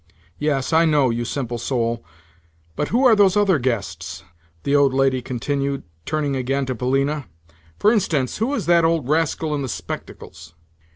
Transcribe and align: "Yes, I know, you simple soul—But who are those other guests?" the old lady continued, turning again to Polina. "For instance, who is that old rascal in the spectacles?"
"Yes, 0.39 0.73
I 0.73 0.85
know, 0.85 1.11
you 1.11 1.23
simple 1.25 1.59
soul—But 1.59 2.87
who 2.87 3.05
are 3.05 3.15
those 3.15 3.37
other 3.37 3.59
guests?" 3.59 4.23
the 4.63 4.75
old 4.75 4.95
lady 4.95 5.21
continued, 5.21 5.83
turning 6.07 6.35
again 6.35 6.65
to 6.65 6.75
Polina. 6.75 7.27
"For 7.77 7.93
instance, 7.93 8.37
who 8.37 8.51
is 8.55 8.65
that 8.65 8.83
old 8.83 9.07
rascal 9.07 9.53
in 9.53 9.61
the 9.61 9.69
spectacles?" 9.69 10.55